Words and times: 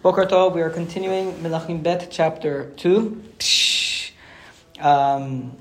Boker 0.00 0.26
Tov, 0.26 0.54
we 0.54 0.62
are 0.62 0.70
continuing 0.70 1.32
Melachim 1.42 1.82
Bet 1.82 2.06
chapter 2.08 2.70
2. 2.76 3.20
Um, 4.78 5.56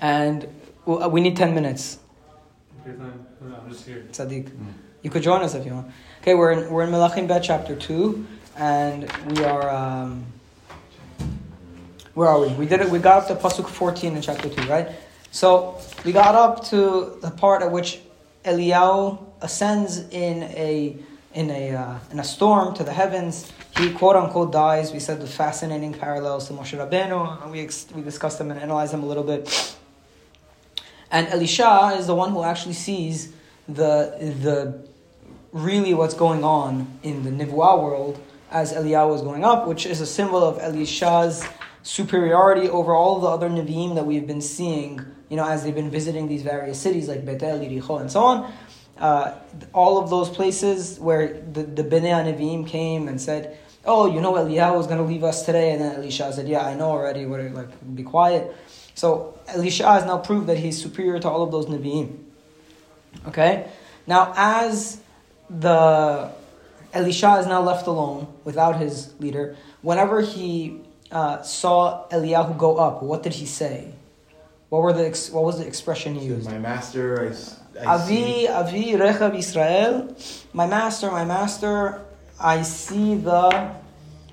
and 0.00 0.48
we 0.86 1.20
need 1.20 1.36
10 1.36 1.54
minutes. 1.54 1.98
Okay, 2.80 2.96
fine. 2.96 3.26
I'm 3.62 3.70
just 3.70 3.84
here. 3.84 4.06
Tzaddik. 4.10 4.50
You 5.02 5.10
could 5.10 5.22
join 5.22 5.42
us 5.42 5.54
if 5.54 5.66
you 5.66 5.74
want. 5.74 5.90
Okay, 6.22 6.32
we're 6.32 6.52
in, 6.52 6.70
we're 6.70 6.84
in 6.84 6.90
Melachim 6.90 7.28
Bet 7.28 7.42
chapter 7.42 7.76
2, 7.76 8.26
and 8.56 9.12
we 9.28 9.44
are. 9.44 9.68
Um, 9.68 10.24
where 12.14 12.28
are 12.28 12.40
we? 12.40 12.48
We 12.54 12.64
did 12.64 12.80
it. 12.80 12.88
We 12.88 12.98
got 13.00 13.24
up 13.24 13.28
to 13.28 13.34
pasuk 13.34 13.68
14 13.68 14.16
in 14.16 14.22
chapter 14.22 14.48
2, 14.48 14.62
right? 14.62 14.88
So 15.30 15.78
we 16.06 16.12
got 16.12 16.34
up 16.34 16.64
to 16.68 17.18
the 17.20 17.30
part 17.30 17.60
at 17.60 17.70
which 17.70 18.00
Eliyahu 18.46 19.22
ascends 19.42 20.08
in 20.08 20.44
a 20.44 20.96
in 21.36 21.50
a 21.50 21.74
uh, 21.74 21.98
in 22.10 22.18
a 22.18 22.24
storm 22.24 22.74
to 22.74 22.82
the 22.82 22.92
heavens. 22.92 23.52
He 23.76 23.92
quote 23.92 24.16
unquote 24.16 24.50
dies. 24.50 24.92
We 24.92 24.98
said 24.98 25.20
the 25.20 25.26
fascinating 25.26 25.92
parallels 25.92 26.48
to 26.48 26.54
Moshe 26.54 26.76
Rabbeinu, 26.76 27.42
and 27.42 27.52
we 27.52 27.60
ex- 27.60 27.86
we 27.94 28.02
discussed 28.02 28.38
them 28.38 28.50
and 28.50 28.58
analyzed 28.58 28.92
them 28.92 29.04
a 29.04 29.06
little 29.06 29.22
bit. 29.22 29.76
And 31.10 31.28
Elisha 31.28 31.94
is 31.98 32.06
the 32.06 32.14
one 32.14 32.32
who 32.32 32.42
actually 32.42 32.72
sees 32.72 33.32
the 33.68 34.16
the 34.42 34.88
really 35.52 35.94
what's 35.94 36.14
going 36.14 36.42
on 36.42 36.98
in 37.02 37.22
the 37.22 37.30
Nivuah 37.30 37.82
world 37.82 38.18
as 38.50 38.72
Eliyahu 38.72 39.14
is 39.14 39.22
going 39.22 39.44
up, 39.44 39.68
which 39.68 39.84
is 39.86 40.00
a 40.00 40.06
symbol 40.06 40.42
of 40.42 40.58
Elisha's 40.58 41.46
superiority 41.82 42.68
over 42.68 42.94
all 42.94 43.20
the 43.20 43.28
other 43.28 43.48
Nevi'im 43.48 43.94
that 43.94 44.06
we've 44.06 44.26
been 44.26 44.40
seeing, 44.40 45.00
you 45.28 45.36
know, 45.36 45.46
as 45.46 45.62
they've 45.62 45.74
been 45.74 45.90
visiting 45.90 46.28
these 46.28 46.42
various 46.42 46.80
cities 46.80 47.08
like 47.08 47.24
Betel, 47.24 47.58
Yericho, 47.58 48.00
and 48.00 48.10
so 48.10 48.22
on 48.22 48.52
uh, 48.98 49.32
all 49.72 49.98
of 49.98 50.10
those 50.10 50.28
places 50.28 50.98
where 50.98 51.40
the, 51.52 51.62
the 51.62 51.84
Bnei 51.84 52.24
Nevi'im 52.24 52.66
came 52.66 53.08
and 53.08 53.20
said, 53.20 53.58
oh, 53.84 54.12
you 54.12 54.20
know 54.20 54.32
Eliyahu 54.32 54.76
was 54.76 54.86
going 54.86 54.98
to 54.98 55.04
leave 55.04 55.22
us 55.22 55.44
today, 55.44 55.72
and 55.72 55.80
then 55.80 55.96
Elisha 55.96 56.32
said, 56.32 56.48
yeah, 56.48 56.66
I 56.66 56.74
know 56.74 56.90
already, 56.90 57.24
what, 57.26 57.40
like, 57.52 57.94
be 57.94 58.02
quiet. 58.02 58.54
So 58.94 59.38
Elisha 59.48 59.86
has 59.86 60.04
now 60.04 60.18
proved 60.18 60.46
that 60.48 60.58
he's 60.58 60.80
superior 60.80 61.18
to 61.20 61.28
all 61.28 61.42
of 61.42 61.52
those 61.52 61.66
Nevi'im. 61.66 62.18
Okay? 63.28 63.68
Now, 64.06 64.32
as 64.36 65.00
the 65.48 66.32
Elisha 66.92 67.36
is 67.36 67.46
now 67.46 67.62
left 67.62 67.86
alone 67.86 68.26
without 68.44 68.80
his 68.80 69.14
leader, 69.20 69.56
whenever 69.82 70.20
he 70.20 70.80
uh, 71.12 71.42
saw 71.42 72.08
Eliyahu 72.08 72.56
go 72.58 72.76
up, 72.76 73.02
what 73.02 73.22
did 73.22 73.34
he 73.34 73.46
say? 73.46 73.92
What 74.68 74.82
were 74.82 74.92
the 74.92 75.30
what 75.32 75.44
was 75.44 75.58
the 75.58 75.66
expression 75.66 76.20
used? 76.20 76.50
My 76.50 76.58
master, 76.58 77.32
I, 77.78 77.80
I 77.80 77.94
Avi, 77.94 78.48
Avi, 78.48 78.92
Rechav 78.92 79.36
Israel, 79.38 80.16
my 80.52 80.66
master, 80.66 81.10
my 81.10 81.24
master, 81.24 82.02
I 82.40 82.62
see 82.62 83.14
the 83.14 83.74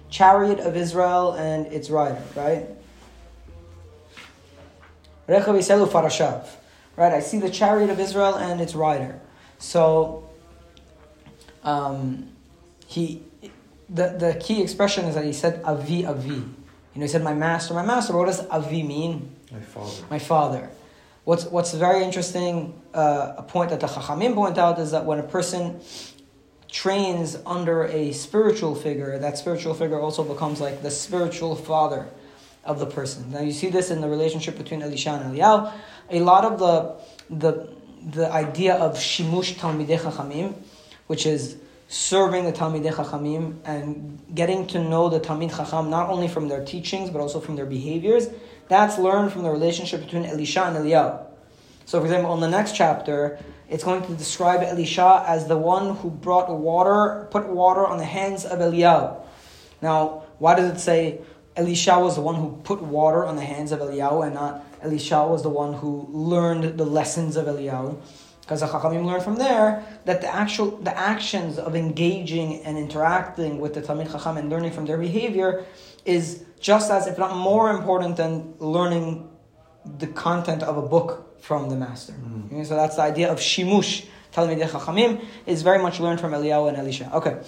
chariot 0.10 0.60
of 0.60 0.76
Israel 0.76 1.34
and 1.34 1.68
its 1.68 1.90
rider, 1.90 2.22
right? 2.36 2.68
Rechav 5.28 5.58
Israel 5.58 5.88
Farashav, 5.88 6.48
right? 6.96 7.14
I 7.14 7.20
see 7.20 7.40
the 7.40 7.50
chariot 7.50 7.90
of 7.90 8.00
Israel 8.00 8.36
and 8.36 8.60
its 8.60 8.76
rider. 8.76 9.20
So, 9.60 10.30
um, 11.64 12.30
he, 12.88 13.24
the, 13.88 14.10
the 14.10 14.38
key 14.42 14.62
expression 14.62 15.06
is 15.06 15.16
that 15.16 15.26
he 15.26 15.34
said 15.34 15.62
Avi, 15.64 16.06
Avi. 16.06 16.44
You 16.94 17.00
know, 17.00 17.06
he 17.06 17.08
said, 17.08 17.24
my 17.24 17.34
master, 17.34 17.74
my 17.74 17.86
master. 17.86 18.16
What 18.16 18.28
does 18.28 18.46
Avi 18.48 18.84
mean? 18.84 19.36
My 19.52 19.60
father. 19.60 20.06
My 20.10 20.20
father. 20.20 20.70
What's, 21.24 21.46
what's 21.46 21.74
very 21.74 22.04
interesting, 22.04 22.80
uh, 22.94 23.36
a 23.38 23.44
point 23.44 23.70
that 23.72 23.80
the 23.80 23.88
Chachamim 23.88 24.36
point 24.36 24.58
out 24.58 24.78
is 24.78 24.92
that 24.92 25.06
when 25.06 25.20
a 25.20 25.24
person 25.24 25.80
trains 26.70 27.38
under 27.46 27.86
a 27.86 28.12
spiritual 28.12 28.76
figure, 28.76 29.18
that 29.18 29.38
spiritual 29.38 29.74
figure 29.74 30.00
also 30.00 30.24
becomes 30.24 30.60
like 30.60 30.82
the 30.82 30.92
spiritual 30.92 31.56
father 31.56 32.08
of 32.66 32.80
the 32.80 32.86
person. 32.86 33.32
Now 33.32 33.42
you 33.42 33.52
see 33.52 33.70
this 33.70 33.90
in 33.90 34.02
the 34.02 34.10
relationship 34.10 34.58
between 34.58 34.82
Elisha 34.82 35.12
and 35.12 35.36
Eliyahu. 35.36 35.72
A 36.12 36.20
lot 36.20 36.46
of 36.46 36.60
the, 36.60 36.96
the, 37.30 37.70
the 38.12 38.32
idea 38.32 38.76
of 38.76 38.96
shimush 38.98 39.56
talmidei 39.56 40.00
chachamim, 40.00 40.56
which 41.08 41.26
is 41.26 41.58
serving 41.88 42.46
the 42.46 42.52
Talmidei 42.52 42.94
Chachamim 42.94 43.58
and 43.66 44.20
getting 44.34 44.66
to 44.68 44.84
know 44.84 45.10
the 45.10 45.20
Talmid 45.20 45.56
Chacham 45.56 45.90
not 45.90 46.10
only 46.10 46.28
from 46.28 46.48
their 46.48 46.64
teachings 46.64 47.10
but 47.10 47.20
also 47.22 47.40
from 47.40 47.56
their 47.56 47.66
behaviors, 47.66 48.28
that's 48.68 48.98
learned 48.98 49.32
from 49.32 49.44
the 49.44 49.50
relationship 49.50 50.02
between 50.02 50.26
Elisha 50.26 50.64
and 50.64 50.78
Eliyahu. 50.78 51.26
So, 51.86 52.00
for 52.00 52.06
example, 52.06 52.32
on 52.32 52.40
the 52.40 52.50
next 52.50 52.76
chapter, 52.76 53.38
it's 53.70 53.84
going 53.84 54.06
to 54.06 54.14
describe 54.16 54.62
Elisha 54.62 55.26
as 55.28 55.48
the 55.48 55.58
one 55.58 55.96
who 55.98 56.10
brought 56.10 56.50
water, 56.50 57.28
put 57.32 57.48
water 57.48 57.86
on 57.86 57.98
the 57.98 58.06
hands 58.06 58.46
of 58.46 58.60
Eliyahu. 58.60 59.20
Now, 59.82 60.24
why 60.40 60.56
does 60.56 60.72
it 60.72 60.80
say 60.80 61.20
Elisha 61.56 62.00
was 62.00 62.16
the 62.16 62.22
one 62.22 62.36
who 62.36 62.60
put 62.64 62.82
water 62.82 63.26
on 63.26 63.36
the 63.36 63.44
hands 63.44 63.72
of 63.72 63.80
Eliyahu 63.80 64.26
and 64.26 64.36
not 64.36 64.66
Elisha 64.82 65.26
was 65.28 65.44
the 65.44 65.50
one 65.50 65.74
who 65.74 66.08
learned 66.10 66.78
the 66.78 66.86
lessons 66.86 67.36
of 67.36 67.46
Eliyahu? 67.46 67.98
Because 68.44 68.60
the 68.60 68.68
Chachamim 68.68 69.06
learn 69.06 69.22
from 69.22 69.38
there 69.38 69.86
that 70.04 70.20
the 70.20 70.34
actual 70.34 70.72
the 70.78 70.96
actions 70.98 71.58
of 71.58 71.76
engaging 71.76 72.62
and 72.64 72.78
interacting 72.78 73.60
with 73.60 73.74
the 73.74 73.82
Talmid 73.82 74.12
Chacham 74.12 74.36
and 74.36 74.50
learning 74.50 74.72
from 74.72 74.86
their 74.86 74.98
behavior 74.98 75.66
is 76.04 76.44
just 76.60 76.92
as, 76.92 77.08
if 77.08 77.18
not 77.18 77.38
more 77.38 77.72
important 77.72 78.18
than 78.18 78.54
learning 78.60 79.30
the 79.98 80.08
content 80.08 80.62
of 80.62 80.78
a 80.78 80.82
book 80.82 81.42
from 81.42 81.70
the 81.70 81.76
master. 81.76 82.14
Mm. 82.14 82.48
Okay, 82.48 82.64
so 82.66 82.76
that's 82.76 82.98
the 82.98 83.02
idea 83.02 83.32
of 83.32 83.40
shimush. 83.40 84.06
Talmidei 84.34 84.68
Chachamim 84.68 85.24
is 85.46 85.62
very 85.62 85.82
much 85.82 86.00
learned 86.02 86.20
from 86.20 86.32
Eliyahu 86.32 86.68
and 86.68 86.78
Elisha. 86.78 87.10
Okay. 87.14 87.40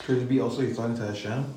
Could 0.00 0.18
it 0.18 0.28
be 0.28 0.40
also 0.40 0.62
he's 0.62 0.76
talking 0.76 0.96
to 0.96 1.06
Hashem? 1.06 1.52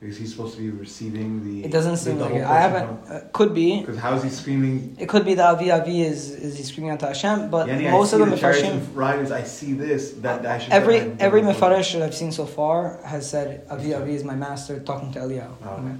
Is 0.00 0.16
he 0.16 0.26
supposed 0.26 0.54
to 0.54 0.60
be 0.60 0.70
receiving 0.70 1.44
the? 1.44 1.64
It 1.64 1.72
doesn't 1.72 1.96
seem 1.96 2.20
like 2.20 2.32
it. 2.32 2.44
I 2.44 2.60
haven't. 2.60 3.10
Uh, 3.10 3.20
could 3.32 3.52
be. 3.52 3.80
Because 3.80 3.98
how 3.98 4.14
is 4.14 4.22
he 4.22 4.30
screaming? 4.30 4.96
It 4.96 5.08
could 5.08 5.24
be 5.24 5.34
the 5.34 5.44
Avi 5.44 5.72
Avi 5.72 6.02
is 6.02 6.30
is 6.30 6.56
he 6.56 6.62
screaming 6.62 6.92
out 6.92 7.00
to 7.00 7.06
Hashem, 7.06 7.50
but 7.50 7.66
Yani, 7.66 7.90
most 7.90 8.12
of 8.12 8.20
the 8.20 8.26
Mefarshim 8.26 8.80
riders. 8.94 9.32
I 9.32 9.42
see 9.42 9.72
this 9.72 10.12
that 10.22 10.46
I 10.46 10.58
should. 10.58 10.72
Every 10.72 10.98
every 11.18 11.42
Mefarish 11.42 11.94
that 11.94 12.02
I've 12.02 12.14
seen 12.14 12.30
so 12.30 12.46
far 12.46 13.00
has 13.04 13.28
said 13.28 13.66
Avi 13.68 13.92
Avi 13.92 14.14
is 14.14 14.22
my 14.22 14.36
master 14.36 14.78
talking 14.78 15.10
to 15.14 15.18
Eliyahu. 15.18 15.52
Oh. 15.64 15.70
Okay. 15.70 15.96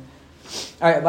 All 0.81 0.93
right. 0.93 1.03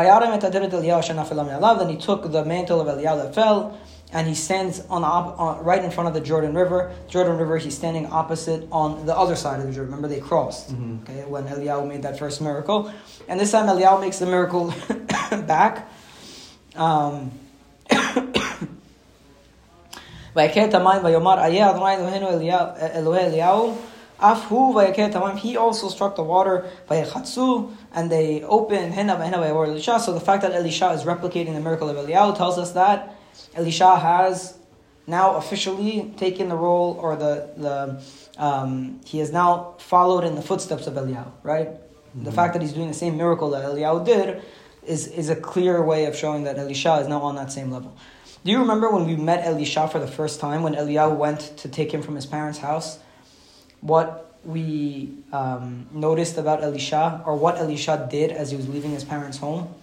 Then 1.78 1.90
he 1.90 1.98
took 1.98 2.32
the 2.32 2.44
mantle 2.44 2.82
of 2.82 2.88
Eliyahu 2.88 3.24
that 3.24 3.36
fell 3.36 3.78
and 4.12 4.28
he 4.28 4.34
stands 4.34 4.80
on, 4.90 5.04
op- 5.04 5.40
on, 5.40 5.64
right 5.64 5.84
in 5.84 5.92
front 5.92 6.08
of 6.08 6.16
the 6.16 6.22
Jordan 6.22 6.56
River. 6.56 6.96
Jordan 7.08 7.38
River, 7.38 7.58
he's 7.58 7.76
standing 7.76 8.08
opposite 8.08 8.68
on 8.72 9.06
the 9.06 9.16
other 9.16 9.36
side 9.36 9.60
of 9.60 9.68
the 9.68 9.74
Jordan. 9.74 9.94
Remember, 9.94 10.08
they 10.08 10.20
crossed. 10.20 10.74
Mm-hmm. 10.74 11.04
Okay, 11.04 11.26
when 11.26 11.46
Eliyahu 11.46 11.88
made 11.88 12.02
that 12.02 12.18
first 12.18 12.42
miracle, 12.42 12.92
and 13.28 13.40
this 13.40 13.52
time 13.52 13.68
Eliyahu 13.68 14.02
makes 14.02 14.18
the 14.20 14.26
miracle 14.26 14.74
back. 15.46 15.88
Um, 16.76 17.32
he 25.38 25.58
also 25.58 25.90
struck 25.90 26.16
the 26.16 26.24
water 26.24 26.70
and 26.90 28.12
they 28.12 28.44
opened 28.44 28.94
so 28.96 30.14
the 30.14 30.20
fact 30.20 30.42
that 30.42 30.52
Elisha 30.52 30.92
is 30.92 31.04
replicating 31.04 31.54
the 31.54 31.62
miracle 31.62 31.90
of 31.90 31.96
Eliyahu 31.96 32.36
tells 32.38 32.58
us 32.58 32.72
that 32.74 33.16
Elisha 33.56 33.96
has 33.98 34.58
now 35.08 35.36
officially 35.36 36.14
taken 36.18 36.50
the 36.50 36.56
role 36.56 36.98
or 37.02 37.16
the, 37.16 37.50
the 37.58 38.02
um, 38.42 39.02
he 39.06 39.20
has 39.20 39.32
now 39.32 39.76
followed 39.80 40.24
in 40.24 40.36
the 40.36 40.42
footsteps 40.42 40.88
of 40.88 40.94
Eliyahu, 40.94 41.32
right? 41.44 41.68
Mm-hmm. 41.70 42.24
The 42.24 42.32
fact 42.32 42.54
that 42.54 42.62
he's 42.62 42.74
doing 42.74 42.88
the 42.88 42.94
same 42.94 43.18
miracle 43.18 43.50
that 43.52 43.64
Eliyahu 43.66 44.06
did 44.06 44.42
is, 44.86 45.08
is 45.08 45.30
a 45.30 45.36
clear 45.36 45.84
way 45.84 46.06
of 46.06 46.16
showing 46.16 46.44
that 46.44 46.58
Elisha 46.58 46.96
is 46.96 47.08
now 47.08 47.22
on 47.22 47.36
that 47.36 47.52
same 47.52 47.72
level. 47.72 47.96
Do 48.46 48.52
you 48.52 48.60
remember 48.60 48.90
when 48.90 49.06
we 49.06 49.16
met 49.18 49.46
Elisha 49.46 49.88
for 49.90 50.00
the 50.00 50.08
first 50.08 50.40
time, 50.40 50.64
when 50.64 50.74
Eliyahu 50.74 51.18
went 51.18 51.58
to 51.58 51.68
take 51.68 51.92
him 51.92 52.02
from 52.02 52.16
his 52.16 52.26
parents' 52.26 52.60
house? 52.60 53.00
What 53.82 54.34
we 54.46 55.14
um, 55.34 55.88
noticed 55.92 56.38
about 56.38 56.64
Elisha, 56.64 57.22
or 57.26 57.36
what 57.36 57.58
Elisha 57.58 58.08
did 58.10 58.32
as 58.32 58.52
he 58.52 58.58
was 58.58 58.70
leaving 58.70 58.92
his 58.92 59.04
parents' 59.04 59.38
home? 59.38 59.74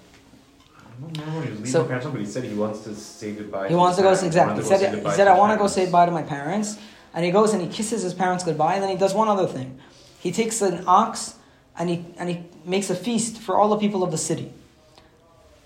So, 1.64 1.84
parents, 1.84 2.06
but 2.06 2.20
he 2.20 2.26
said 2.26 2.44
he 2.44 2.54
wants 2.54 2.80
to 2.80 2.94
say 2.94 3.32
goodbye. 3.32 3.68
He 3.68 3.74
wants 3.74 3.96
to 3.96 4.02
go 4.02 4.14
say, 4.14 4.26
exactly. 4.26 4.62
He 4.62 4.68
said, 4.68 5.04
he 5.04 5.10
said 5.12 5.28
I 5.28 5.36
want 5.36 5.52
to 5.52 5.58
go 5.58 5.66
say 5.66 5.90
bye 5.90 6.06
to 6.06 6.12
my 6.12 6.22
parents, 6.22 6.78
and 7.14 7.24
he 7.24 7.30
goes 7.30 7.52
and 7.52 7.62
he 7.62 7.68
kisses 7.68 8.02
his 8.02 8.14
parents 8.14 8.44
goodbye, 8.44 8.74
and 8.74 8.82
then 8.82 8.90
he 8.90 8.96
does 8.96 9.14
one 9.14 9.28
other 9.28 9.46
thing. 9.46 9.78
He 10.20 10.32
takes 10.32 10.62
an 10.62 10.84
ox 10.86 11.36
and 11.78 11.88
he 11.90 12.04
and 12.18 12.28
he 12.28 12.44
makes 12.64 12.90
a 12.90 12.94
feast 12.94 13.38
for 13.38 13.56
all 13.58 13.68
the 13.68 13.76
people 13.78 14.02
of 14.02 14.10
the 14.10 14.18
city. 14.18 14.52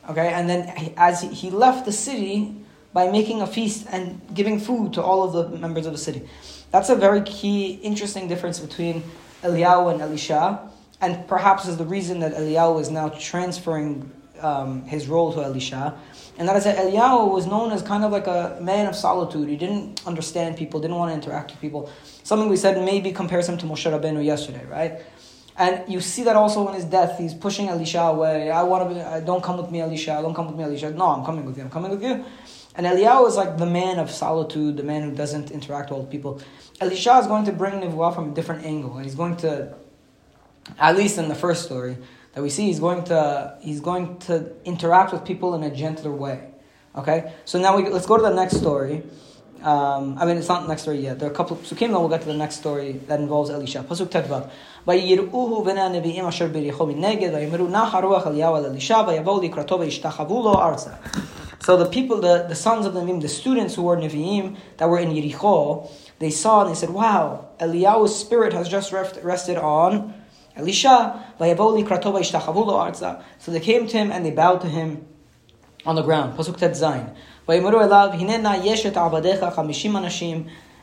Okay, 0.09 0.33
and 0.33 0.49
then 0.49 0.77
he, 0.77 0.93
as 0.97 1.23
he, 1.23 1.29
he 1.29 1.51
left 1.51 1.85
the 1.85 1.93
city 1.93 2.57
by 2.93 3.11
making 3.11 3.41
a 3.43 3.47
feast 3.47 3.87
and 3.91 4.21
giving 4.35 4.59
food 4.59 4.93
to 4.95 5.03
all 5.03 5.23
of 5.23 5.33
the 5.33 5.57
members 5.59 5.87
of 5.87 5.93
the 5.93 5.99
city. 5.99 6.29
That's 6.73 6.89
a 6.89 6.97
very 6.97 7.23
key, 7.23 7.73
interesting 7.83 8.27
difference 8.27 8.59
between 8.59 9.05
Eliyahu 9.43 9.93
and 9.93 10.03
Elisha, 10.03 10.69
and 11.01 11.27
perhaps 11.29 11.67
is 11.67 11.77
the 11.77 11.85
reason 11.85 12.21
that 12.21 12.35
Eliyahu 12.35 12.81
is 12.81 12.91
now 12.91 13.11
transferring 13.11 14.11
um, 14.43 14.85
his 14.85 15.09
role 15.09 15.33
to 15.33 15.43
Elisha. 15.43 15.99
And 16.39 16.49
that 16.49 16.57
is 16.57 16.65
that 16.65 16.79
Eliyahu 16.79 17.31
was 17.31 17.47
known 17.47 17.71
as 17.73 17.83
kind 17.83 18.03
of 18.03 18.13
like 18.13 18.27
a 18.27 18.59
man 18.61 18.87
of 18.87 18.97
solitude. 18.97 19.49
He 19.49 19.57
didn't 19.57 20.07
understand 20.07 20.57
people, 20.57 20.81
didn't 20.81 20.97
want 20.97 21.11
to 21.11 21.15
interact 21.15 21.51
with 21.51 21.61
people. 21.61 21.91
Something 22.23 22.49
we 22.49 22.57
said 22.57 22.83
maybe 22.85 23.13
compares 23.13 23.49
him 23.49 23.59
to 23.59 23.67
Moshe 23.67 23.91
Rabbeinu 23.91 24.25
yesterday, 24.25 24.65
right? 24.67 25.03
And 25.57 25.85
you 25.93 26.01
see 26.01 26.23
that 26.25 26.37
also 26.37 26.67
in 26.69 26.75
his 26.75 26.87
death. 26.87 27.19
He's 27.19 27.35
pushing 27.35 27.69
Elisha 27.69 28.01
away. 28.01 28.51
I 28.51 28.63
want 28.63 28.89
to 28.89 28.95
be, 28.95 29.01
I, 29.03 29.21
don't 29.21 29.43
come 29.43 29.59
with 29.59 29.71
me, 29.71 29.81
Elisha. 29.81 30.19
Don't 30.23 30.35
come 30.35 30.47
with 30.47 30.57
me, 30.57 30.65
Elisha. 30.65 30.91
No, 30.91 31.09
I'm 31.09 31.25
coming 31.25 31.45
with 31.45 31.59
you. 31.59 31.65
I'm 31.65 31.71
coming 31.71 31.91
with 31.91 32.03
you. 32.03 32.25
And 32.77 32.87
Eliyahu 32.87 33.29
is 33.29 33.37
like 33.37 33.59
the 33.59 33.67
man 33.67 33.99
of 33.99 34.11
solitude, 34.11 34.79
the 34.79 34.83
man 34.83 35.03
who 35.03 35.15
doesn't 35.15 35.51
interact 35.51 35.91
with 35.91 36.09
people. 36.09 36.41
Elisha 36.81 37.19
is 37.19 37.27
going 37.27 37.45
to 37.45 37.53
bring 37.53 37.75
Nevuah 37.75 38.15
from 38.15 38.31
a 38.31 38.35
different 38.35 38.65
angle. 38.65 38.97
And 38.97 39.05
he's 39.05 39.15
going 39.15 39.37
to, 39.39 39.75
at 40.79 40.97
least 40.97 41.19
in 41.19 41.29
the 41.29 41.35
first 41.35 41.65
story 41.65 41.99
that 42.33 42.43
we 42.43 42.51
see, 42.51 42.67
he's 42.67 42.81
going 42.81 43.05
to 43.05 43.57
he's 43.61 43.81
going 43.81 44.19
to 44.21 44.53
interact 44.65 45.13
with 45.13 45.25
people 45.25 45.55
in 45.55 45.63
a 45.63 45.75
gentler 45.75 46.13
way. 46.13 46.51
Okay, 46.97 47.33
so 47.45 47.59
now 47.59 47.77
we 47.77 47.89
let's 47.89 48.07
go 48.07 48.17
to 48.17 48.23
the 48.23 48.35
next 48.35 48.57
story. 48.57 49.03
Um, 49.63 50.17
I 50.19 50.25
mean, 50.25 50.39
it's 50.39 50.49
not 50.49 50.63
the 50.63 50.69
next 50.69 50.83
story 50.83 51.01
yet. 51.01 51.19
There 51.19 51.29
are 51.29 51.33
a 51.33 51.35
couple 51.35 51.59
of 51.59 51.63
psukim, 51.65 51.79
then 51.79 51.93
we'll 51.93 52.09
get 52.09 52.23
to 52.23 52.27
the 52.27 52.35
next 52.35 52.57
story 52.57 52.93
that 53.09 53.21
involves 53.21 53.51
Elisha. 53.51 53.83
Pasuk 53.83 54.11
Tet 54.11 54.27
Vav. 54.27 54.49
ויראוהו 54.87 55.69
הנביאים 55.69 56.27
אשר 56.27 56.47
ביריחו 56.47 56.87
מנגד, 56.87 57.35
ויאמרו 57.35 57.67
נח 57.67 57.95
הרוח 57.95 58.27
אלישע, 58.27 59.01
ויבואו 59.09 59.43
לקראתו 59.43 59.81
וישתחוו 59.81 60.43
לו 60.43 60.55
ארצה. 60.55 60.91
So 61.61 61.77
the 61.77 61.85
people, 61.85 62.17
the, 62.23 62.47
the 62.49 62.55
sons 62.55 62.87
of 62.87 62.95
the 62.95 63.01
Nevi'im, 63.01 63.21
the 63.21 63.29
students 63.29 63.75
who 63.75 63.83
were 63.83 63.97
Nevi'im, 63.97 64.57
that 64.79 64.89
were 64.89 64.99
in 64.99 65.11
Yericho, 65.11 65.91
they 66.19 66.31
saw 66.31 66.63
and 66.63 66.71
they 66.71 66.75
said, 66.75 66.89
wow, 66.89 67.49
Eliyahu's 67.61 68.17
spirit 68.17 68.55
has 68.55 68.67
just 68.67 68.93
rested 68.93 69.59
on 69.59 70.15
Elisha. 70.57 71.25
So 73.39 73.53
they 73.53 73.61
came 73.61 73.87
to 73.87 73.97
him 73.97 74.11
and 74.11 74.25
they 74.25 74.31
bowed 74.31 74.61
to 74.61 74.69
him 74.69 75.07
on 75.87 75.97
the 75.97 76.03
ground. 76.03 76.37
Pasuk 76.37 76.57
Tet 76.57 76.73
Zayin. 76.73 77.15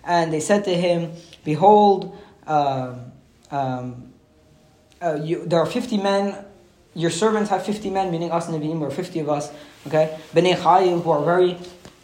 And 0.04 0.34
they 0.34 0.40
said 0.40 0.64
to 0.66 0.75
him, 0.75 1.12
Behold, 1.44 2.18
uh, 2.46 2.96
um, 3.52 4.14
uh, 5.02 5.19
you, 5.22 5.46
there 5.46 5.60
are 5.60 5.66
50 5.66 5.98
men, 5.98 6.46
your 6.94 7.12
servants 7.12 7.50
have 7.50 7.64
50 7.64 7.90
men, 7.90 8.12
meaning 8.12 8.31
us 8.31 8.48
Nevi'im, 8.48 8.81
or 8.81 8.90
50 8.90 9.19
of 9.19 9.30
us, 9.30 9.52
okay? 9.86 10.18
Bnei 10.34 10.56
Chayil, 10.56 11.02
who 11.04 11.12
are 11.12 11.24
very 11.24 11.58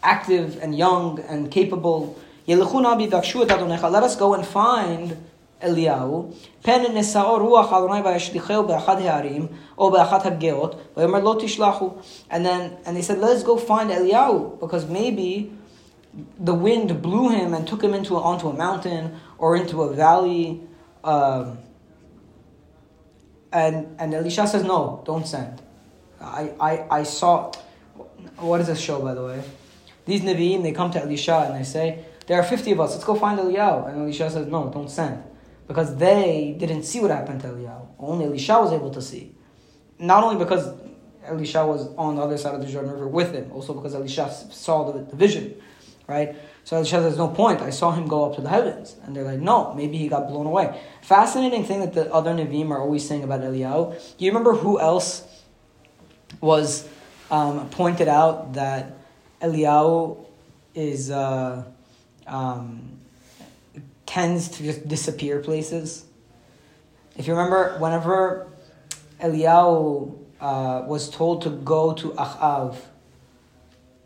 active 0.04 0.60
and 0.62 0.77
young 0.77 1.19
and 1.21 1.50
capable. 1.50 2.19
Let 2.45 2.60
us 2.62 4.15
go 4.15 4.33
and 4.33 4.45
find 4.45 5.18
אליהו, 5.62 6.26
פן 6.62 6.82
נשאו 6.94 7.37
רוח 7.40 7.73
אדוני 7.73 8.00
וישליחהו 8.00 8.67
באחד 8.67 9.00
הערים, 9.00 9.46
או 9.79 9.90
באחת 9.90 10.26
הגאות, 10.26 10.75
ויאמר 10.96 11.19
לא 11.19 11.37
תשלחו. 11.40 11.90
And 12.31 12.35
then, 12.35 12.76
and 12.87 12.96
they 12.96 13.02
said, 13.02 13.19
let's 13.19 13.43
go 13.43 13.56
find 13.56 13.90
Eliyahu, 13.90 14.61
because 14.61 14.87
maybe 14.87 15.50
the 16.38 16.55
wind 16.55 17.02
blew 17.02 17.29
him 17.29 17.55
and 17.55 17.67
took 17.67 17.82
him 17.82 17.94
into 17.94 18.17
onto 18.17 18.49
a 18.49 18.52
mountain 18.52 19.17
or 19.38 19.56
into 19.56 19.82
a 19.82 19.93
valley. 19.93 20.61
Um, 21.05 21.58
and 23.52 23.96
and 23.99 24.14
Elisha 24.14 24.46
says, 24.46 24.64
no, 24.64 25.02
don't 25.05 25.26
send. 25.26 25.62
I, 26.20 26.52
I, 26.61 26.87
I 26.99 27.02
saw, 27.05 27.52
what 28.37 28.61
is 28.61 28.67
this 28.67 28.81
show, 28.81 29.00
by 29.00 29.14
the 29.14 29.25
way? 29.25 29.43
These 30.05 30.23
Nevi'im, 30.23 30.62
they 30.62 30.73
come 30.73 30.90
to 30.90 31.00
Elisha 31.00 31.46
and 31.46 31.55
they 31.55 31.64
say, 31.64 32.05
there 32.26 32.38
are 32.38 32.43
50 32.43 32.73
of 32.73 32.81
us, 32.81 32.93
let's 32.93 33.05
go 33.05 33.14
find 33.14 33.38
Eliyahu. 33.38 33.88
And 33.88 34.02
Elisha 34.02 34.31
says, 34.31 34.46
no, 34.46 34.69
don't 34.69 34.90
send 34.90 35.23
because 35.74 35.96
they 35.98 36.56
didn't 36.60 36.84
see 36.84 37.00
what 37.00 37.10
happened 37.10 37.42
to 37.42 37.48
Eliyahu. 37.48 37.88
Only 37.98 38.25
Elisha 38.25 38.60
was 38.60 38.72
able 38.72 38.92
to 38.92 39.02
see. 39.02 39.36
Not 39.98 40.24
only 40.24 40.38
because 40.38 40.72
Elisha 41.25 41.66
was 41.66 41.88
on 41.96 42.16
the 42.16 42.22
other 42.22 42.38
side 42.38 42.54
of 42.54 42.62
the 42.62 42.72
Jordan 42.72 42.92
River 42.92 43.08
with 43.08 43.34
him, 43.34 43.52
also 43.52 43.74
because 43.74 43.96
Elisha 43.96 44.30
saw 44.52 44.92
the, 44.92 45.00
the 45.04 45.16
vision, 45.16 45.56
right? 46.08 46.36
So 46.64 46.78
Elisha 46.78 46.98
says, 46.98 47.04
there's 47.04 47.18
no 47.18 47.30
point. 47.30 47.62
I 47.62 47.72
saw 47.72 47.92
him 47.92 48.08
go 48.08 48.24
up 48.25 48.36
to 48.36 48.42
the 48.42 48.50
heavens. 48.50 48.96
And 49.04 49.16
they're 49.16 49.24
like, 49.24 49.40
no, 49.40 49.74
maybe 49.74 49.98
he 49.98 50.08
got 50.08 50.28
blown 50.28 50.46
away. 50.46 50.80
Fascinating 51.02 51.66
thing 51.66 51.80
that 51.80 51.94
the 51.94 52.14
other 52.14 52.34
Nevi'im 52.34 52.70
are 52.70 52.80
always 52.80 53.08
saying 53.08 53.24
about 53.24 53.42
Eliyahu. 53.42 54.18
Do 54.18 54.25
you 54.25 54.30
remember 54.31 54.54
who 54.54 54.80
else 54.80 55.28
was 56.40 56.88
um, 57.31 57.68
pointed 57.72 58.08
out 58.08 58.54
that 58.54 58.96
Eliyahu 59.42 60.24
is... 60.75 61.10
Uh, 61.10 61.64
um, 62.28 63.00
tends 64.13 64.48
to 64.48 64.62
just 64.62 64.88
disappear 64.88 65.39
places. 65.39 66.06
If 67.18 67.25
you 67.25 67.33
remember, 67.33 67.75
whenever 67.80 68.45
Eliyahu 69.19 70.15
uh, 70.39 70.83
was 70.86 71.10
told 71.10 71.42
to 71.42 71.50
go 71.50 71.94
to 71.94 72.12
Achav, 72.12 72.77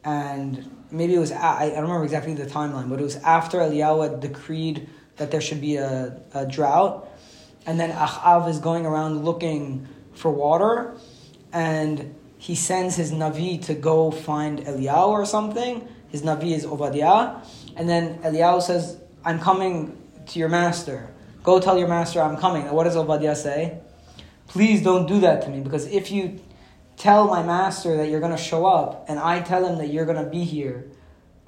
and 0.06 0.72
maybe 0.92 1.14
it 1.16 1.20
was, 1.20 1.34
I 1.34 1.68
don't 1.72 1.82
remember 1.82 2.06
exactly 2.06 2.34
the 2.36 2.46
timeline, 2.46 2.90
but 2.90 3.02
it 3.02 3.04
was 3.04 3.18
after 3.18 3.58
Eliyahu 3.60 4.10
had 4.10 4.22
decreed 4.22 4.88
that 5.18 5.30
there 5.30 5.42
should 5.42 5.60
be 5.60 5.76
a, 5.76 6.18
a 6.34 6.46
drought, 6.46 7.10
and 7.66 7.78
then 7.78 7.92
Achav 7.92 8.48
is 8.48 8.60
going 8.60 8.86
around 8.86 9.26
looking 9.26 9.90
for 10.14 10.32
water, 10.32 10.96
and 11.52 12.16
he 12.38 12.56
sends 12.56 12.96
his 12.96 13.12
Navi 13.12 13.62
to 13.66 13.74
go 13.74 14.12
find 14.12 14.60
Eliyahu 14.60 15.10
or 15.10 15.26
something. 15.26 15.86
His 16.08 16.22
Navi 16.22 16.56
is 16.56 16.66
Obadiah, 16.66 17.42
and 17.76 17.90
then 17.90 18.20
Eliyahu 18.20 18.62
says, 18.62 19.02
I'm 19.28 19.40
coming 19.40 20.02
to 20.28 20.40
your 20.40 20.48
master. 20.48 21.14
Go 21.44 21.60
tell 21.60 21.78
your 21.78 21.90
master 21.90 22.22
I'm 22.22 22.38
coming. 22.38 22.72
what 22.72 22.86
does 22.86 22.96
Obadiah 22.96 23.36
say? 23.36 23.78
Please 24.48 24.82
don't 24.82 25.06
do 25.06 25.20
that 25.20 25.42
to 25.42 25.50
me 25.50 25.60
because 25.60 25.86
if 25.88 26.12
you 26.12 26.40
tell 26.96 27.28
my 27.28 27.44
master 27.44 27.98
that 27.98 28.08
you're 28.08 28.22
going 28.22 28.32
to 28.32 28.42
show 28.42 28.66
up 28.66 29.04
and 29.10 29.20
I 29.20 29.42
tell 29.42 29.66
him 29.68 29.80
that 29.80 29.88
you're 29.88 30.06
going 30.06 30.24
to 30.24 30.30
be 30.30 30.46
here 30.46 30.88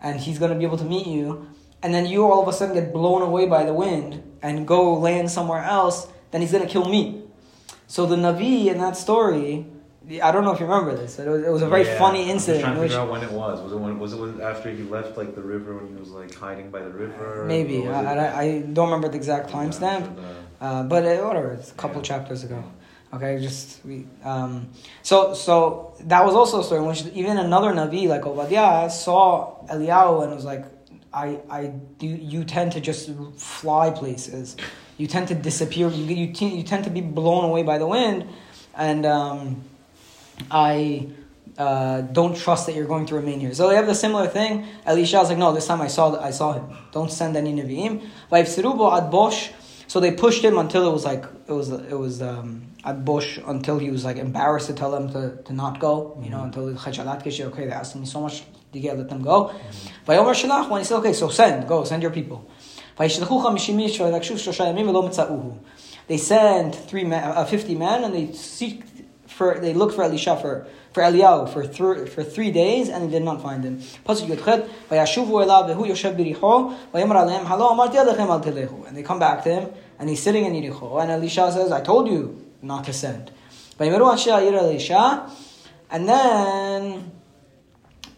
and 0.03 0.19
he's 0.19 0.39
going 0.39 0.51
to 0.51 0.57
be 0.57 0.65
able 0.65 0.77
to 0.77 0.83
meet 0.83 1.07
you, 1.07 1.47
and 1.81 1.93
then 1.93 2.05
you 2.05 2.25
all 2.25 2.41
of 2.41 2.49
a 2.49 2.51
sudden 2.51 2.75
get 2.75 2.91
blown 2.91 3.21
away 3.21 3.45
by 3.45 3.63
the 3.63 3.73
wind 3.73 4.23
and 4.41 4.67
go 4.67 4.95
land 4.95 5.31
somewhere 5.31 5.63
else, 5.63 6.09
then 6.31 6.41
he's 6.41 6.51
going 6.51 6.65
to 6.65 6.69
kill 6.69 6.83
me. 6.83 7.23
So 7.87 8.05
the 8.05 8.17
Navi 8.17 8.65
in 8.65 8.79
that 8.79 8.97
story 8.97 9.65
I 10.09 10.31
don't 10.31 10.43
know 10.43 10.51
if 10.51 10.59
you 10.59 10.65
remember 10.65 10.95
this. 10.95 11.19
It 11.19 11.27
was, 11.27 11.43
it 11.43 11.51
was 11.51 11.61
a 11.61 11.67
very 11.67 11.85
yeah, 11.85 11.99
funny 11.99 12.31
incident. 12.31 12.65
I'm 12.65 12.73
trying 12.73 12.81
to 12.81 12.89
figure 12.89 12.99
out 12.99 13.11
when 13.11 13.21
it 13.21 13.31
was. 13.31 13.61
Was 13.61 13.71
it 13.71 13.75
when 13.75 13.99
was 13.99 14.13
it 14.13 14.41
after 14.41 14.71
he 14.71 14.81
left 14.81 15.17
like 15.17 15.35
the 15.35 15.41
river 15.41 15.75
when 15.77 15.87
he 15.87 15.93
was 15.93 16.09
like 16.09 16.33
hiding 16.33 16.71
by 16.71 16.79
the 16.79 16.89
river? 16.89 17.45
Maybe 17.45 17.87
I, 17.87 18.15
I, 18.15 18.41
I, 18.41 18.59
don't 18.61 18.87
remember 18.87 19.09
the 19.09 19.17
exact 19.17 19.51
timestamp, 19.51 20.17
uh, 20.61 20.83
but 20.83 21.05
it, 21.05 21.23
whatever. 21.23 21.51
It's 21.51 21.71
a 21.71 21.75
couple 21.75 21.97
yeah. 21.97 22.07
chapters 22.07 22.43
ago. 22.43 22.63
Okay, 23.13 23.39
just 23.39 23.85
we. 23.85 24.07
Um, 24.23 24.69
so 25.03 25.35
so 25.35 25.93
that 26.01 26.25
was 26.25 26.33
also 26.33 26.61
a 26.61 26.63
story 26.63 26.81
in 26.81 26.87
which 26.87 27.05
even 27.13 27.37
another 27.37 27.71
navi 27.71 28.07
like 28.07 28.25
Obadiah 28.25 28.89
saw 28.89 29.63
Eliyahu 29.67 30.23
and 30.23 30.33
was 30.33 30.45
like, 30.45 30.65
I 31.13 31.39
I 31.51 31.67
do 31.99 32.07
you 32.07 32.45
tend 32.45 32.71
to 32.71 32.81
just 32.81 33.11
fly 33.37 33.91
places, 33.91 34.57
you 34.97 35.05
tend 35.05 35.27
to 35.27 35.35
disappear, 35.35 35.89
you 35.89 36.15
you, 36.15 36.33
t- 36.33 36.55
you 36.55 36.63
tend 36.63 36.85
to 36.85 36.89
be 36.89 37.01
blown 37.01 37.45
away 37.45 37.61
by 37.61 37.77
the 37.77 37.85
wind, 37.85 38.27
and. 38.75 39.05
Um, 39.05 39.65
I 40.49 41.07
uh, 41.57 42.01
don't 42.01 42.35
trust 42.37 42.65
that 42.67 42.75
you're 42.75 42.87
going 42.87 43.05
to 43.07 43.15
remain 43.15 43.39
here. 43.39 43.53
So 43.53 43.67
they 43.69 43.75
have 43.75 43.87
the 43.87 43.95
similar 43.95 44.27
thing. 44.27 44.65
Elisha 44.85 45.21
is 45.21 45.29
like, 45.29 45.37
no, 45.37 45.51
this 45.53 45.67
time 45.67 45.81
I 45.81 45.87
saw 45.87 46.19
I 46.19 46.31
saw 46.31 46.53
him. 46.53 46.77
Don't 46.91 47.11
send 47.11 47.35
any 47.35 47.53
Nevi'im. 47.53 48.01
ad 48.31 49.11
bosh. 49.11 49.51
So 49.87 49.99
they 49.99 50.11
pushed 50.11 50.43
him 50.43 50.57
until 50.57 50.87
it 50.87 50.93
was 50.93 51.03
like 51.03 51.25
it 51.47 51.51
was 51.51 51.69
it 51.69 51.97
was 51.97 52.21
um, 52.21 52.67
at 52.85 53.03
bosh 53.03 53.39
until 53.45 53.79
he 53.79 53.89
was 53.89 54.05
like 54.05 54.17
embarrassed 54.17 54.67
to 54.67 54.73
tell 54.73 54.91
them 54.91 55.11
to, 55.13 55.41
to 55.43 55.53
not 55.53 55.79
go. 55.79 56.17
You 56.23 56.29
know, 56.29 56.37
mm-hmm. 56.37 56.59
until 56.59 56.73
Keshi, 56.75 57.45
okay, 57.45 57.65
they 57.65 57.71
asked 57.71 57.95
me 57.95 58.05
so 58.05 58.21
much 58.21 58.43
to 58.71 58.79
get 58.79 58.97
let 58.97 59.09
them 59.09 59.21
go. 59.21 59.53
Vayomer 60.07 60.33
Shalach, 60.33 60.69
when 60.69 60.81
he 60.81 60.85
said, 60.85 60.97
okay, 60.97 61.13
so 61.13 61.29
send, 61.29 61.67
go, 61.67 61.83
send 61.83 62.03
your 62.03 62.11
people. 62.11 62.49
They 66.07 66.17
send 66.17 66.75
three 66.75 67.03
men, 67.03 67.23
uh, 67.23 67.45
50 67.45 67.75
men 67.75 68.03
and 68.03 68.13
they 68.13 68.33
seek 68.33 68.88
for 69.39 69.57
they 69.57 69.73
looked 69.73 69.95
for 69.95 70.03
Elisha 70.03 70.35
for 70.35 70.67
for 70.91 71.01
Eliyahu 71.01 71.47
for 71.53 71.63
th- 71.65 72.09
for 72.09 72.23
three 72.25 72.51
days 72.51 72.89
and 72.89 72.99
they 73.05 73.11
did 73.17 73.23
not 73.23 73.41
find 73.41 73.63
him. 73.63 73.81
And 78.87 78.97
they 78.97 79.03
come 79.03 79.19
back 79.19 79.43
to 79.45 79.49
him 79.49 79.69
and 79.97 80.09
he's 80.09 80.21
sitting 80.21 80.43
in 80.43 80.51
Yericho 80.53 81.01
and 81.01 81.09
Elisha 81.09 81.53
says, 81.53 81.71
I 81.71 81.79
told 81.79 82.09
you 82.09 82.45
not 82.61 82.83
to 82.83 82.93
send. 82.93 83.31
And 85.91 86.09
then 86.09 87.11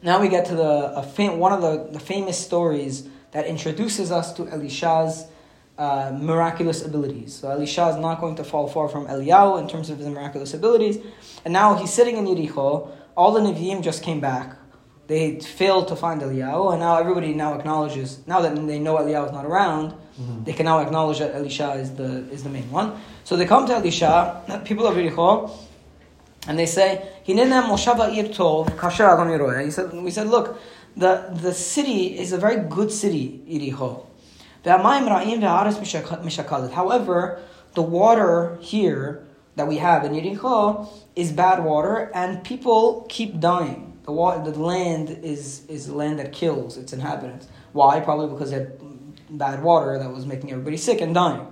now 0.01 0.19
we 0.19 0.27
get 0.27 0.45
to 0.45 0.55
the 0.55 1.03
one 1.37 1.53
of 1.53 1.61
the, 1.61 1.89
the 1.91 1.99
famous 1.99 2.39
stories 2.39 3.07
that 3.31 3.45
introduces 3.45 4.11
us 4.11 4.33
to 4.33 4.47
Elisha's 4.47 5.27
uh, 5.81 6.15
miraculous 6.15 6.85
abilities. 6.85 7.33
So 7.33 7.49
Elisha 7.49 7.87
is 7.89 7.97
not 7.97 8.21
going 8.21 8.35
to 8.35 8.43
fall 8.43 8.67
far 8.67 8.87
from 8.87 9.07
Eliyahu 9.07 9.59
in 9.61 9.67
terms 9.67 9.89
of 9.89 9.97
his 9.97 10.07
miraculous 10.07 10.53
abilities. 10.53 10.99
And 11.43 11.51
now 11.51 11.73
he's 11.73 11.91
sitting 11.91 12.17
in 12.17 12.25
Yericho. 12.25 12.91
All 13.17 13.31
the 13.31 13.39
Nevi'im 13.39 13.81
just 13.81 14.03
came 14.03 14.19
back. 14.19 14.55
They 15.07 15.39
failed 15.39 15.87
to 15.87 15.95
find 15.95 16.21
Eliyahu, 16.21 16.71
and 16.71 16.79
now 16.79 16.97
everybody 16.97 17.33
now 17.33 17.55
acknowledges. 17.55 18.19
Now 18.27 18.41
that 18.41 18.55
they 18.67 18.77
know 18.77 18.97
Eliyahu 18.97 19.25
is 19.25 19.31
not 19.31 19.43
around, 19.43 19.93
mm-hmm. 19.93 20.43
they 20.43 20.53
can 20.53 20.65
now 20.65 20.79
acknowledge 20.81 21.17
that 21.17 21.33
Elisha 21.33 21.71
is 21.73 21.95
the 21.95 22.29
is 22.29 22.43
the 22.43 22.49
main 22.49 22.69
one. 22.69 23.01
So 23.23 23.35
they 23.35 23.47
come 23.47 23.65
to 23.65 23.73
Elisha, 23.73 24.61
people 24.65 24.85
of 24.85 24.95
Yericho, 24.95 25.51
and 26.47 26.59
they 26.59 26.67
say, 26.67 27.09
"Hinena 27.27 27.63
moshava 27.63 28.15
ir 28.15 28.29
kasher 28.81 29.65
He 29.65 29.71
said, 29.71 29.91
"We 29.91 30.11
said, 30.11 30.27
look, 30.27 30.61
the 30.95 31.13
the 31.41 31.53
city 31.53 32.19
is 32.19 32.31
a 32.33 32.37
very 32.37 32.57
good 32.77 32.91
city, 32.91 33.25
Yericho." 33.49 34.10
However, 36.71 37.39
the 37.73 37.81
water 37.81 38.57
here 38.61 39.27
that 39.55 39.67
we 39.67 39.77
have 39.77 40.05
in 40.05 40.13
Yericho 40.13 40.87
is 41.15 41.31
bad 41.31 41.63
water, 41.63 42.11
and 42.13 42.43
people 42.43 43.05
keep 43.09 43.39
dying. 43.39 43.99
The 44.03 44.11
water, 44.11 44.51
the 44.51 44.59
land 44.59 45.09
is 45.09 45.65
is 45.67 45.89
land 45.89 46.19
that 46.19 46.33
kills 46.33 46.77
its 46.77 46.93
inhabitants. 46.93 47.47
Why? 47.71 47.99
Probably 47.99 48.27
because 48.27 48.51
it 48.51 48.55
had 48.55 49.37
bad 49.37 49.63
water 49.63 49.99
that 49.99 50.11
was 50.11 50.25
making 50.25 50.51
everybody 50.51 50.77
sick 50.77 51.01
and 51.01 51.13
dying. 51.13 51.47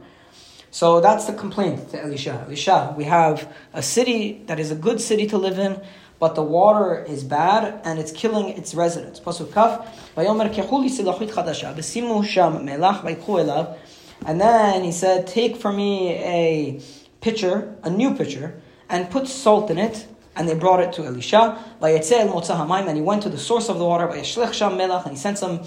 So 0.71 1.01
that's 1.01 1.25
the 1.25 1.33
complaint 1.33 1.89
to 1.91 2.03
Elisha. 2.03 2.43
Elisha, 2.45 2.93
we 2.97 3.05
have 3.05 3.51
a 3.73 3.81
city 3.81 4.43
that 4.45 4.59
is 4.59 4.71
a 4.71 4.75
good 4.75 5.01
city 5.01 5.25
to 5.27 5.37
live 5.37 5.57
in, 5.57 5.81
but 6.19 6.35
the 6.35 6.43
water 6.43 7.03
is 7.07 7.23
bad 7.23 7.79
and 7.85 7.97
it's 7.97 8.11
killing 8.11 8.49
its 8.49 8.75
residents. 8.75 9.19
Pasuk 9.19 9.53
Kaf. 9.53 9.87
And 14.25 14.41
then 14.41 14.83
he 14.83 14.91
said, 14.91 15.27
"Take 15.27 15.55
for 15.55 15.71
me 15.71 16.13
a 16.15 16.81
pitcher, 17.21 17.75
a 17.83 17.89
new 17.89 18.13
pitcher, 18.13 18.61
and 18.89 19.09
put 19.09 19.27
salt 19.27 19.71
in 19.71 19.77
it." 19.77 20.07
And 20.35 20.47
they 20.47 20.55
brought 20.55 20.81
it 20.81 20.91
to 20.93 21.05
Elisha. 21.05 21.57
And 21.81 22.95
he 22.97 23.01
went 23.01 23.23
to 23.23 23.29
the 23.29 23.37
source 23.37 23.69
of 23.69 23.79
the 23.79 23.85
water. 23.85 24.05
And 24.07 24.17
he 24.17 25.17
sent 25.17 25.37
some 25.37 25.61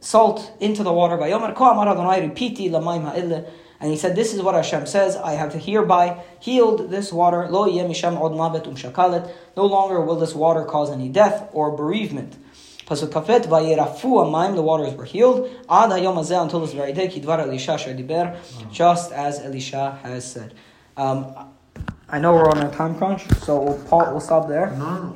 salt 0.00 0.52
into 0.58 0.82
the 0.82 0.92
water. 0.92 1.16
Vayomer 1.18 1.54
ko 3.80 3.86
amar 3.86 3.88
Adonai 3.88 3.88
ripiti 3.88 3.88
lamayim 3.88 3.88
ha'ille. 3.88 3.88
And 3.88 3.90
he 3.90 3.96
said, 3.96 4.14
This 4.14 4.34
is 4.34 4.42
what 4.42 4.54
Hashem 4.54 4.86
says, 4.86 5.16
I 5.16 5.32
have 5.32 5.54
hereby 5.54 6.22
healed 6.38 6.90
this 6.90 7.12
water. 7.12 7.48
Lo 7.48 7.66
yeh 7.66 7.84
misham 7.84 8.20
od 8.20 8.32
mavet 8.32 8.66
um 8.66 8.76
shakalet. 8.76 9.32
No 9.56 9.66
longer 9.66 10.00
will 10.00 10.16
this 10.16 10.34
water 10.34 10.64
cause 10.64 10.90
any 10.90 11.08
death 11.08 11.48
or 11.52 11.76
bereavement. 11.76 12.36
Pasuk 12.86 13.12
Kaf 13.12 13.26
Bet, 13.28 13.44
vayerafu 13.44 14.02
amayim, 14.02 14.54
the 14.56 14.62
waters 14.62 14.94
were 14.94 15.04
healed. 15.04 15.48
Ad 15.70 15.90
hayom 15.90 16.16
hazeh, 16.16 16.42
until 16.42 16.60
this 16.60 16.72
very 16.72 16.92
day, 16.92 17.08
kidvar 17.08 17.38
Elisha 17.38 17.78
just 18.72 19.12
as 19.12 19.38
Elisha 19.40 19.98
has 20.02 20.30
said. 20.30 20.54
Um, 20.96 21.48
I 22.08 22.18
know 22.18 22.34
we're 22.34 22.50
on 22.50 22.58
a 22.58 22.70
time 22.72 22.96
crunch, 22.96 23.28
so 23.42 23.62
we'll, 23.62 23.78
pa- 23.84 24.10
we'll 24.10 24.20
stop 24.20 24.48
there. 24.48 24.72
No, 24.72 25.12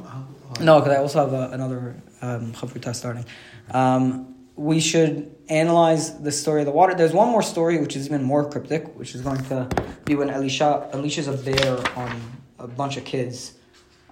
no, 0.60 0.80
because 0.80 0.96
I 0.96 1.00
also 1.00 1.18
have 1.24 1.34
uh, 1.34 1.48
another 1.52 1.96
um, 2.22 2.54
starting. 2.54 3.24
Um, 3.72 4.33
we 4.56 4.80
should 4.80 5.34
analyze 5.48 6.18
the 6.20 6.32
story 6.32 6.60
of 6.60 6.66
the 6.66 6.72
water. 6.72 6.94
There's 6.94 7.12
one 7.12 7.28
more 7.28 7.42
story 7.42 7.78
which 7.78 7.96
is 7.96 8.06
even 8.06 8.22
more 8.22 8.48
cryptic, 8.48 8.86
which 8.96 9.14
is 9.14 9.20
going 9.20 9.42
to 9.44 9.68
be 10.04 10.14
when 10.14 10.30
Elisha 10.30 10.88
unleashes 10.92 11.32
a 11.32 11.36
bear 11.36 11.76
on 11.98 12.20
a 12.58 12.66
bunch 12.66 12.96
of 12.96 13.04
kids. 13.04 13.54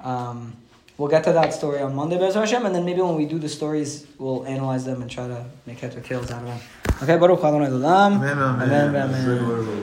Um, 0.03 0.57
we'll 0.99 1.09
get 1.09 1.25
to 1.25 1.33
that 1.33 1.55
story 1.55 1.81
on 1.81 1.95
Monday, 1.95 2.19
Be'ez 2.19 2.35
Hashem, 2.35 2.67
and 2.67 2.75
then 2.75 2.85
maybe 2.85 3.01
when 3.01 3.15
we 3.15 3.25
do 3.25 3.39
the 3.39 3.49
stories, 3.49 4.07
we'll 4.19 4.45
analyze 4.47 4.85
them 4.85 5.01
and 5.01 5.11
try 5.11 5.29
to 5.29 5.45
make 5.67 5.79
heads 5.79 5.97
or 5.97 6.01
tails 6.01 6.31
out 6.31 6.43
of 6.43 6.49
them. 6.49 6.61
Okay, 7.03 7.17
Baruch 7.19 7.43
Adonai 7.43 7.67
amen. 7.67 8.13
Amen, 8.13 8.39
amen. 8.39 8.95
Amen. 8.95 9.83